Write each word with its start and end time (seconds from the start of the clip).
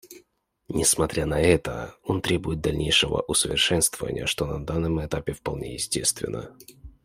Несмотря 0.67 1.27
на 1.27 1.39
это, 1.39 1.93
он 2.01 2.21
требует 2.23 2.59
дальнейшего 2.59 3.21
усовершенствования, 3.27 4.25
что 4.25 4.47
на 4.47 4.65
данном 4.65 5.05
этапе 5.05 5.33
вполне 5.33 5.75
естественно. 5.75 6.57